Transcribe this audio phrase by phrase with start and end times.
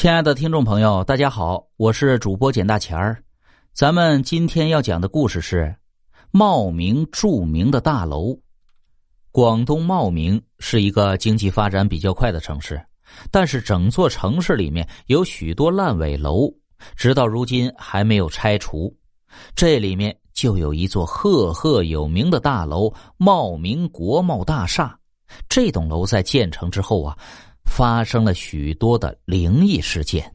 [0.00, 3.22] 亲爱的听众朋友，大家好，我是主播简大钱儿。
[3.74, 5.76] 咱们今天要讲的故事是
[6.30, 8.34] 茂名著名的大楼。
[9.30, 12.80] 广东茂名是一个经济发展比较快的城市，
[13.30, 16.50] 但是整座城市里面有许多烂尾楼，
[16.96, 18.90] 直到如今还没有拆除。
[19.54, 22.90] 这里面就有一座赫赫有名的大楼——
[23.20, 24.98] 茂名国贸大厦。
[25.46, 27.18] 这栋楼在建成之后啊。
[27.70, 30.30] 发生了许多的灵异事件。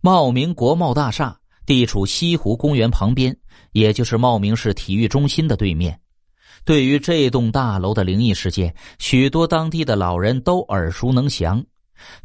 [0.00, 1.34] 茂名国贸大厦
[1.64, 3.34] 地处西湖公园旁边，
[3.70, 5.98] 也就是茂名市体育中心的对面。
[6.64, 11.64] 对于这栋大楼的灵异事件，许多当地的老人都耳熟能详。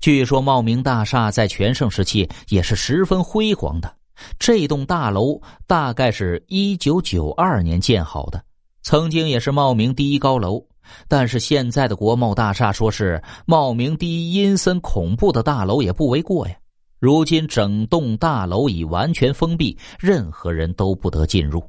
[0.01, 3.95] 据说茂名大厦在全盛时期也是十分辉煌的。
[4.39, 8.43] 这栋大楼大概是一九九二年建好的，
[8.81, 10.65] 曾经也是茂名第一高楼。
[11.07, 16.55] 但是现在的国贸大厦说是茂名第一阴森恐怖的大楼也不为过呀。
[16.99, 21.63] 如今整栋大楼已完全封闭，任何人都不得进入。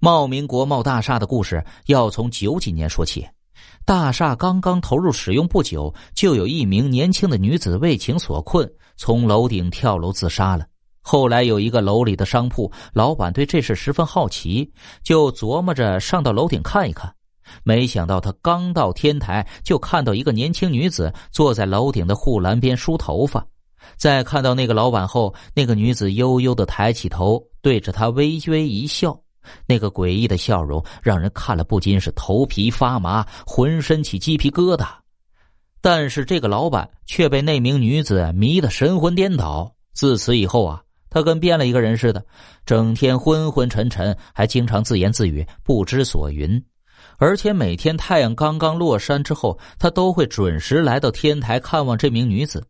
[0.00, 3.26] 茂名国贸大厦的故事要从九几年说起。
[3.86, 10.66] 大厦刚刚投入使用不久，就有一名年轻的女子为情所困，从楼顶跳楼自杀了。
[11.00, 17.14] 后来有一个楼里的商铺老板对这事十分好奇，就琢磨着上到楼顶看一看。
[17.62, 23.46] 没想到他刚到天台，就看到一个年轻女子坐在楼顶的护栏边梳头发。
[23.96, 29.20] 在看到那个老板后，那个女子悠悠的抬起头，对着他微微一笑。
[29.66, 34.86] 那个诡异的笑容让人看了不禁是头皮发麻，浑身起鸡皮疙瘩。
[35.82, 39.74] 但是这个老板却被那名女子迷得神魂颠倒。
[39.92, 42.24] 自此以后啊，他跟变了一个人似的，
[42.64, 46.64] 整天昏昏沉沉，还经常自言自语，不知所云。
[47.18, 52.64] 而且每天太阳刚刚落山之后，他都会准时来到天台看望这名女子。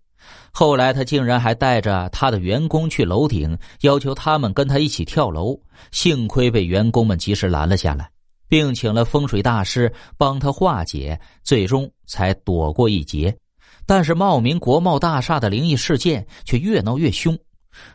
[0.52, 5.58] 后来他竟然还带着他的员工去楼顶，要求他们跟他一起跳楼。
[5.90, 8.08] 幸亏被员工们及时拦了下来，
[8.48, 13.36] 并请了风水大师帮他化解，最终才躲过一劫。
[13.84, 17.36] 但是茂名国贸大厦的灵异事件却越闹越凶。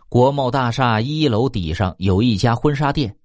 [0.10, 3.16] 国贸大厦一楼底上有一家婚纱店，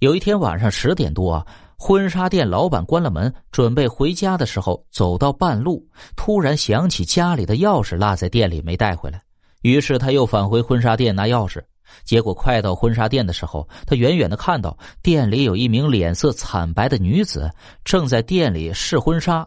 [0.00, 1.46] 有一天晚上十点多。
[1.84, 5.84] 婚纱店老板关了门，准备回家的时候，走到半路，
[6.14, 9.20] 突然想起家里的钥匙落在店里没带回来，
[9.62, 11.60] 于是他又返回婚纱店拿钥匙。
[12.04, 17.50] 结果快到婚纱店的时候，他远远的看到店里有一名脸色惨白的女子
[17.82, 19.44] 正在店里试婚纱。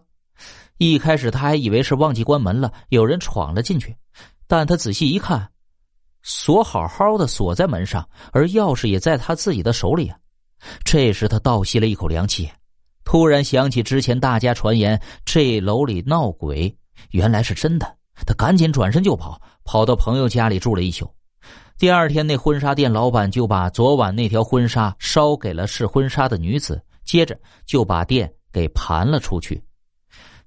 [0.77, 3.95] 一开始他还以为是忘记关门了，有人闯了进去，
[4.45, 5.51] 但他仔细一看，
[6.21, 10.17] 锁好好的锁在门上，而钥匙也在他自己的手里啊。
[10.83, 12.49] 这时他倒吸了一口凉气，
[13.03, 16.75] 突然想起之前大家传言这楼里闹鬼，
[17.11, 17.95] 原来是真的。
[18.25, 21.09] 他赶紧转身就跑，跑到朋友家里住了一宿。
[21.77, 29.61] 第二天，那婚纱店老板就把昨晚那条婚纱烧给了试婚纱的女子，接着就把店给盘了出去。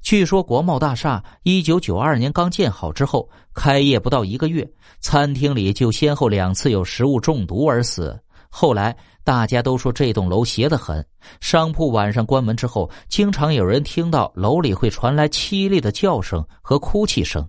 [0.01, 4.67] 据说国贸大厦一九九二年刚建好之后，开业不到一个月，
[5.01, 8.19] 餐厅里就先后两次有食物中毒而死。
[8.49, 8.97] 后来
[9.29, 11.07] 大家都说这栋楼邪得很，
[11.39, 17.47] 商铺晚上关门之后，经常有人听到楼里会传来凄厉的叫声和哭泣声。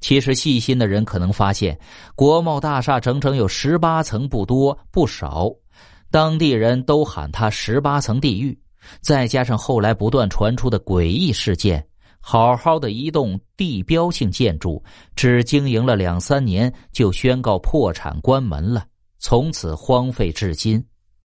[0.00, 1.78] 其实细心的人可能发现，
[2.14, 5.50] 国贸大厦整整有十八层，不多不少，
[6.10, 8.58] 当地人都喊它“十八层地狱”。
[9.02, 11.86] 再加上后来不断传出的诡异事件，
[12.18, 14.82] 好好的一栋地标性建筑，
[15.14, 18.86] 只经营了两三年就宣告破产关门了。
[19.18, 20.82] 从此荒废至今。